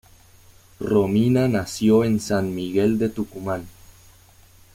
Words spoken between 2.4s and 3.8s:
Miguel de Tucumán.